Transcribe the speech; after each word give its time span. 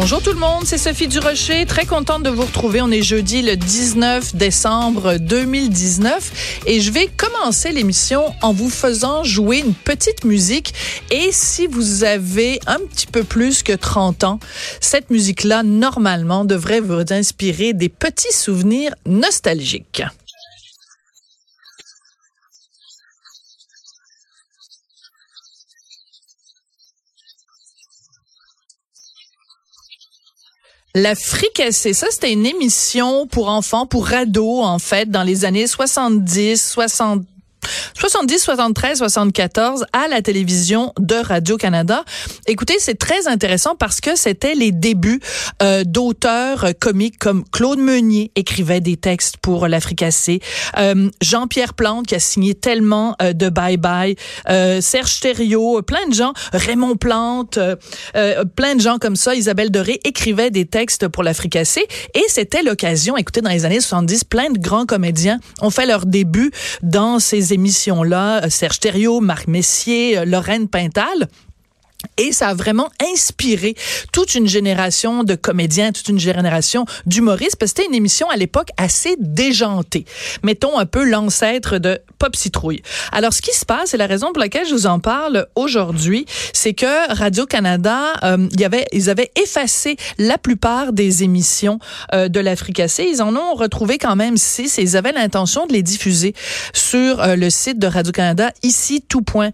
Bonjour 0.00 0.22
tout 0.22 0.30
le 0.30 0.38
monde, 0.38 0.62
c'est 0.64 0.78
Sophie 0.78 1.08
Durocher, 1.08 1.66
très 1.66 1.84
contente 1.84 2.22
de 2.22 2.30
vous 2.30 2.44
retrouver. 2.44 2.80
On 2.80 2.90
est 2.92 3.02
jeudi 3.02 3.42
le 3.42 3.56
19 3.56 4.36
décembre 4.36 5.16
2019 5.16 6.62
et 6.66 6.80
je 6.80 6.92
vais 6.92 7.08
commencer 7.08 7.72
l'émission 7.72 8.32
en 8.40 8.52
vous 8.52 8.70
faisant 8.70 9.24
jouer 9.24 9.58
une 9.58 9.74
petite 9.74 10.24
musique 10.24 10.72
et 11.10 11.30
si 11.32 11.66
vous 11.66 12.04
avez 12.04 12.60
un 12.68 12.78
petit 12.78 13.08
peu 13.08 13.24
plus 13.24 13.64
que 13.64 13.72
30 13.72 14.22
ans, 14.22 14.38
cette 14.80 15.10
musique-là 15.10 15.64
normalement 15.64 16.44
devrait 16.44 16.80
vous 16.80 17.02
inspirer 17.10 17.72
des 17.72 17.88
petits 17.88 18.32
souvenirs 18.32 18.94
nostalgiques. 19.04 20.04
La 30.94 31.14
fricassée, 31.14 31.92
ça 31.92 32.06
c'était 32.10 32.32
une 32.32 32.46
émission 32.46 33.26
pour 33.26 33.48
enfants, 33.48 33.86
pour 33.86 34.12
ados 34.12 34.64
en 34.64 34.78
fait, 34.78 35.10
dans 35.10 35.22
les 35.22 35.44
années 35.44 35.66
70, 35.66 36.70
60 36.70 37.22
70, 37.94 38.38
73, 38.38 38.98
74 38.98 39.84
à 39.92 40.08
la 40.08 40.22
télévision 40.22 40.92
de 40.98 41.16
Radio-Canada. 41.16 42.04
Écoutez, 42.46 42.76
c'est 42.78 42.98
très 42.98 43.28
intéressant 43.28 43.74
parce 43.74 44.00
que 44.00 44.16
c'était 44.16 44.54
les 44.54 44.72
débuts 44.72 45.20
euh, 45.62 45.84
d'auteurs 45.84 46.66
comiques 46.80 47.18
comme 47.18 47.44
Claude 47.50 47.78
Meunier 47.78 48.30
écrivait 48.34 48.80
des 48.80 48.96
textes 48.96 49.36
pour 49.38 49.68
l'Africassé, 49.68 50.40
euh, 50.78 51.10
Jean-Pierre 51.22 51.74
Plante 51.74 52.06
qui 52.06 52.14
a 52.14 52.20
signé 52.20 52.54
tellement 52.54 53.16
euh, 53.22 53.32
de 53.32 53.48
Bye 53.48 53.76
Bye, 53.76 54.16
euh, 54.48 54.80
Serge 54.80 55.20
Thériault, 55.20 55.82
plein 55.82 56.06
de 56.08 56.14
gens, 56.14 56.32
Raymond 56.52 56.96
Plante, 56.96 57.58
euh, 57.58 58.44
plein 58.56 58.74
de 58.74 58.80
gens 58.80 58.98
comme 58.98 59.16
ça, 59.16 59.34
Isabelle 59.34 59.70
Doré 59.70 60.00
écrivaient 60.04 60.50
des 60.50 60.66
textes 60.66 61.08
pour 61.08 61.22
l'Africassé 61.22 61.82
et 62.14 62.24
c'était 62.28 62.62
l'occasion, 62.62 63.16
écoutez, 63.16 63.40
dans 63.40 63.50
les 63.50 63.64
années 63.64 63.80
70, 63.80 64.24
plein 64.24 64.50
de 64.50 64.58
grands 64.58 64.86
comédiens 64.86 65.38
ont 65.60 65.70
fait 65.70 65.86
leur 65.86 66.06
début 66.06 66.50
dans 66.82 67.18
ces 67.18 67.52
émissions-là, 67.58 68.48
Serge 68.50 68.78
Thériault, 68.78 69.20
Marc 69.20 69.48
Messier, 69.48 70.24
Lorraine 70.24 70.68
Pintal. 70.68 71.28
Et 72.16 72.32
ça 72.32 72.48
a 72.48 72.54
vraiment 72.54 72.88
inspiré 73.12 73.74
toute 74.12 74.34
une 74.34 74.46
génération 74.46 75.24
de 75.24 75.34
comédiens, 75.34 75.90
toute 75.90 76.08
une 76.08 76.18
génération 76.18 76.84
d'humoristes, 77.06 77.56
parce 77.56 77.72
que 77.72 77.78
c'était 77.78 77.88
une 77.88 77.94
émission 77.94 78.30
à 78.30 78.36
l'époque 78.36 78.68
assez 78.76 79.16
déjantée. 79.18 80.04
Mettons 80.44 80.78
un 80.78 80.86
peu 80.86 81.04
l'ancêtre 81.04 81.78
de 81.78 81.98
Pop 82.18 82.36
Citrouille. 82.36 82.82
Alors, 83.12 83.32
ce 83.32 83.42
qui 83.42 83.52
se 83.52 83.64
passe, 83.64 83.94
et 83.94 83.96
la 83.96 84.06
raison 84.06 84.28
pour 84.32 84.40
laquelle 84.40 84.66
je 84.66 84.74
vous 84.74 84.86
en 84.86 85.00
parle 85.00 85.46
aujourd'hui, 85.56 86.26
c'est 86.52 86.74
que 86.74 87.12
Radio-Canada, 87.14 88.14
euh, 88.24 88.48
y 88.56 88.64
avait, 88.64 88.86
ils 88.92 89.10
avaient 89.10 89.30
effacé 89.40 89.96
la 90.18 90.38
plupart 90.38 90.92
des 90.92 91.24
émissions 91.24 91.78
euh, 92.14 92.28
de 92.28 92.40
l'Africassé. 92.40 93.08
Ils 93.10 93.22
en 93.22 93.34
ont 93.34 93.54
retrouvé 93.54 93.98
quand 93.98 94.16
même 94.16 94.36
six 94.36 94.78
et 94.78 94.82
ils 94.82 94.96
avaient 94.96 95.12
l'intention 95.12 95.66
de 95.66 95.72
les 95.72 95.82
diffuser 95.82 96.34
sur 96.72 97.20
euh, 97.20 97.34
le 97.34 97.50
site 97.50 97.78
de 97.78 97.86
Radio-Canada, 97.86 98.52
ici, 98.62 99.02
tout 99.08 99.22
point 99.22 99.50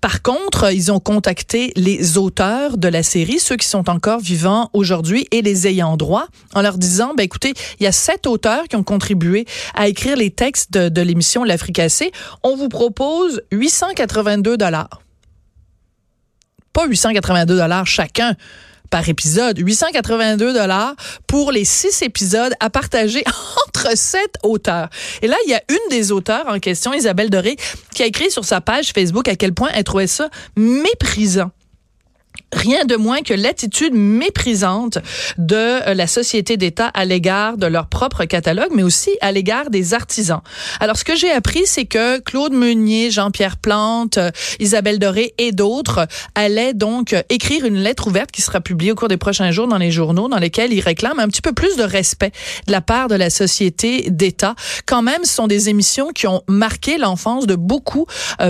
Par 0.00 0.22
contre, 0.22 0.72
ils 0.72 0.90
ont 0.90 1.00
contacté 1.00 1.72
les 1.76 2.16
auteurs 2.16 2.78
de 2.78 2.88
la 2.88 3.02
série, 3.02 3.38
ceux 3.38 3.56
qui 3.56 3.66
sont 3.66 3.90
encore 3.90 4.20
vivants 4.20 4.70
aujourd'hui 4.72 5.26
et 5.30 5.42
les 5.42 5.66
ayants 5.66 5.98
droit, 5.98 6.26
en 6.54 6.62
leur 6.62 6.78
disant, 6.78 7.12
ben 7.14 7.24
écoutez, 7.24 7.52
il 7.78 7.84
y 7.84 7.86
a 7.86 7.92
sept 7.92 8.26
auteurs 8.26 8.64
qui 8.66 8.76
ont 8.76 8.82
contribué 8.82 9.44
à 9.74 9.88
écrire 9.88 10.16
les 10.16 10.30
textes 10.30 10.72
de, 10.72 10.88
de 10.88 11.02
l'émission 11.02 11.44
L'Africassé. 11.44 12.12
On 12.42 12.56
vous 12.56 12.70
propose 12.70 13.42
882 13.52 14.56
dollars. 14.56 15.02
Pas 16.72 16.86
882 16.86 17.56
dollars 17.58 17.86
chacun 17.86 18.36
par 18.90 19.08
épisode. 19.08 19.58
882 19.58 20.52
dollars 20.52 20.94
pour 21.26 21.52
les 21.52 21.64
six 21.64 22.02
épisodes 22.02 22.52
à 22.60 22.70
partager 22.70 23.24
entre 23.66 23.96
sept 23.96 24.36
auteurs. 24.42 24.88
Et 25.22 25.28
là, 25.28 25.36
il 25.46 25.50
y 25.50 25.54
a 25.54 25.62
une 25.68 25.90
des 25.90 26.12
auteurs 26.12 26.46
en 26.48 26.58
question, 26.58 26.92
Isabelle 26.92 27.30
Doré, 27.30 27.56
qui 27.94 28.02
a 28.02 28.06
écrit 28.06 28.30
sur 28.30 28.44
sa 28.44 28.60
page 28.60 28.92
Facebook 28.92 29.28
à 29.28 29.36
quel 29.36 29.54
point 29.54 29.70
elle 29.74 29.84
trouvait 29.84 30.06
ça 30.06 30.28
méprisant 30.56 31.50
rien 32.60 32.84
de 32.84 32.96
moins 32.96 33.22
que 33.22 33.32
l'attitude 33.32 33.94
méprisante 33.94 34.98
de 35.38 35.56
euh, 35.56 35.94
la 35.94 36.06
société 36.06 36.56
d'État 36.56 36.88
à 36.88 37.04
l'égard 37.04 37.56
de 37.56 37.66
leur 37.66 37.86
propre 37.86 38.24
catalogue, 38.24 38.70
mais 38.74 38.82
aussi 38.82 39.10
à 39.20 39.32
l'égard 39.32 39.70
des 39.70 39.94
artisans. 39.94 40.42
Alors, 40.78 40.96
ce 40.96 41.04
que 41.04 41.16
j'ai 41.16 41.30
appris, 41.30 41.62
c'est 41.64 41.86
que 41.86 42.18
Claude 42.18 42.52
Meunier, 42.52 43.10
Jean-Pierre 43.10 43.56
Plante, 43.56 44.18
euh, 44.18 44.30
Isabelle 44.58 44.98
Doré 44.98 45.34
et 45.38 45.52
d'autres 45.52 46.06
allaient 46.34 46.74
donc 46.74 47.14
euh, 47.14 47.22
écrire 47.30 47.64
une 47.64 47.78
lettre 47.78 48.08
ouverte 48.08 48.30
qui 48.30 48.42
sera 48.42 48.60
publiée 48.60 48.92
au 48.92 48.94
cours 48.94 49.08
des 49.08 49.16
prochains 49.16 49.50
jours 49.50 49.66
dans 49.66 49.78
les 49.78 49.90
journaux, 49.90 50.28
dans 50.28 50.38
lesquels 50.38 50.72
ils 50.72 50.80
réclament 50.80 51.20
un 51.20 51.28
petit 51.28 51.42
peu 51.42 51.52
plus 51.52 51.76
de 51.76 51.82
respect 51.82 52.32
de 52.66 52.72
la 52.72 52.82
part 52.82 53.08
de 53.08 53.14
la 53.14 53.30
société 53.30 54.10
d'État. 54.10 54.54
Quand 54.86 55.02
même, 55.02 55.24
ce 55.24 55.32
sont 55.32 55.46
des 55.46 55.70
émissions 55.70 56.08
qui 56.08 56.26
ont 56.26 56.42
marqué 56.46 56.98
l'enfance 56.98 57.46
de 57.46 57.54
beaucoup, 57.54 58.06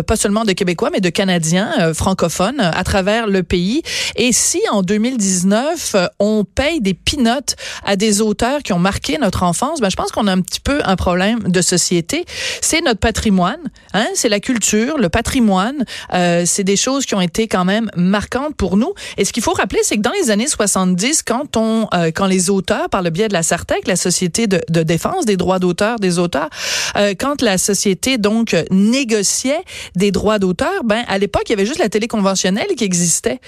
pas 0.06 0.16
seulement 0.16 0.44
de 0.44 0.52
Québécois, 0.52 0.90
mais 0.92 1.00
de 1.00 1.10
Canadiens 1.10 1.94
francophones 1.94 2.60
à 2.60 2.84
travers 2.84 3.26
le 3.26 3.42
pays. 3.42 3.82
Et 4.16 4.32
si 4.32 4.60
en 4.70 4.82
2019, 4.82 5.94
euh, 5.94 6.06
on 6.18 6.44
paye 6.44 6.80
des 6.80 6.94
pinotes 6.94 7.56
à 7.84 7.96
des 7.96 8.20
auteurs 8.20 8.62
qui 8.62 8.72
ont 8.72 8.78
marqué 8.78 9.18
notre 9.18 9.42
enfance, 9.42 9.80
ben, 9.80 9.90
je 9.90 9.96
pense 9.96 10.12
qu'on 10.12 10.26
a 10.26 10.32
un 10.32 10.40
petit 10.40 10.60
peu 10.60 10.80
un 10.84 10.96
problème 10.96 11.40
de 11.40 11.62
société. 11.62 12.24
C'est 12.60 12.80
notre 12.82 13.00
patrimoine, 13.00 13.60
hein? 13.94 14.06
c'est 14.14 14.28
la 14.28 14.40
culture, 14.40 14.98
le 14.98 15.08
patrimoine. 15.08 15.84
Euh, 16.14 16.44
c'est 16.46 16.64
des 16.64 16.76
choses 16.76 17.06
qui 17.06 17.14
ont 17.14 17.20
été 17.20 17.48
quand 17.48 17.64
même 17.64 17.90
marquantes 17.96 18.56
pour 18.56 18.76
nous. 18.76 18.92
Et 19.16 19.24
ce 19.24 19.32
qu'il 19.32 19.42
faut 19.42 19.52
rappeler, 19.52 19.80
c'est 19.82 19.96
que 19.96 20.02
dans 20.02 20.12
les 20.20 20.30
années 20.30 20.46
70, 20.46 21.22
quand 21.22 21.56
on, 21.56 21.88
euh, 21.94 22.10
quand 22.14 22.26
les 22.26 22.50
auteurs, 22.50 22.88
par 22.88 23.02
le 23.02 23.10
biais 23.10 23.28
de 23.28 23.32
la 23.32 23.42
Sartec, 23.42 23.86
la 23.86 23.96
société 23.96 24.46
de, 24.46 24.60
de 24.68 24.82
défense 24.82 25.24
des 25.26 25.36
droits 25.36 25.58
d'auteur 25.58 25.98
des 25.98 26.18
auteurs, 26.18 26.50
euh, 26.96 27.14
quand 27.18 27.42
la 27.42 27.58
société 27.58 28.18
donc 28.18 28.56
négociait 28.70 29.62
des 29.96 30.10
droits 30.10 30.38
d'auteur, 30.38 30.84
ben 30.84 31.04
à 31.08 31.18
l'époque 31.18 31.44
il 31.46 31.50
y 31.50 31.52
avait 31.54 31.66
juste 31.66 31.78
la 31.78 31.88
télé 31.88 32.08
conventionnelle 32.08 32.68
qui 32.76 32.84
existait, 32.84 33.40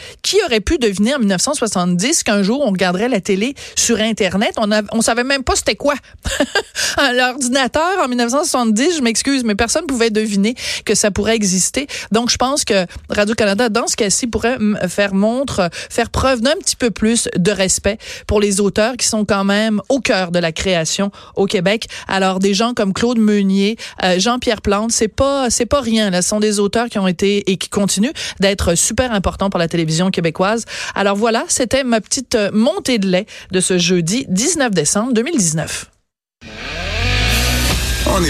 aurait 0.44 0.60
pu 0.60 0.78
deviner 0.78 1.14
en 1.14 1.18
1970 1.18 2.22
qu'un 2.22 2.42
jour 2.42 2.62
on 2.64 2.70
regarderait 2.70 3.08
la 3.08 3.20
télé 3.20 3.54
sur 3.76 4.00
Internet? 4.00 4.52
On, 4.56 4.70
a, 4.72 4.82
on 4.92 5.00
savait 5.00 5.24
même 5.24 5.42
pas 5.42 5.56
c'était 5.56 5.76
quoi. 5.76 5.94
L'ordinateur 7.14 7.98
en 8.02 8.08
1970, 8.08 8.96
je 8.96 9.02
m'excuse, 9.02 9.44
mais 9.44 9.54
personne 9.54 9.86
pouvait 9.86 10.10
deviner 10.10 10.54
que 10.84 10.94
ça 10.94 11.10
pourrait 11.10 11.36
exister. 11.36 11.86
Donc, 12.10 12.30
je 12.30 12.36
pense 12.36 12.64
que 12.64 12.86
Radio-Canada, 13.08 13.68
dans 13.68 13.86
ce 13.86 13.96
cas-ci, 13.96 14.26
pourrait 14.26 14.58
faire 14.88 15.14
montre, 15.14 15.68
faire 15.90 16.10
preuve 16.10 16.40
d'un 16.40 16.56
petit 16.56 16.76
peu 16.76 16.90
plus 16.90 17.28
de 17.36 17.50
respect 17.50 17.98
pour 18.26 18.40
les 18.40 18.60
auteurs 18.60 18.96
qui 18.96 19.06
sont 19.06 19.24
quand 19.24 19.44
même 19.44 19.80
au 19.88 20.00
cœur 20.00 20.30
de 20.30 20.38
la 20.38 20.52
création 20.52 21.10
au 21.36 21.46
Québec. 21.46 21.86
Alors, 22.08 22.38
des 22.38 22.54
gens 22.54 22.74
comme 22.74 22.92
Claude 22.92 23.18
Meunier, 23.18 23.76
euh, 24.02 24.18
Jean-Pierre 24.18 24.62
Plante, 24.62 24.92
c'est 24.92 25.08
pas, 25.08 25.50
c'est 25.50 25.66
pas 25.66 25.80
rien. 25.80 26.10
Là. 26.10 26.22
Ce 26.22 26.28
sont 26.28 26.40
des 26.40 26.60
auteurs 26.60 26.88
qui 26.88 26.98
ont 26.98 27.08
été 27.08 27.50
et 27.50 27.56
qui 27.56 27.68
continuent 27.68 28.12
d'être 28.40 28.74
super 28.74 29.12
importants 29.12 29.50
pour 29.50 29.58
la 29.58 29.68
télévision 29.68 30.10
Alors 30.94 31.16
voilà, 31.16 31.44
c'était 31.48 31.84
ma 31.84 32.00
petite 32.00 32.36
montée 32.52 32.98
de 32.98 33.08
lait 33.08 33.26
de 33.50 33.60
ce 33.60 33.78
jeudi 33.78 34.26
19 34.28 34.70
décembre 34.72 35.12
2019. 35.12 35.91